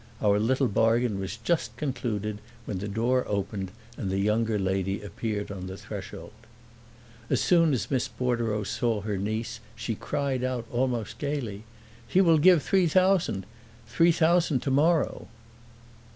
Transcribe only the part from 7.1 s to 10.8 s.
As soon as Miss Bordereau saw her niece she cried out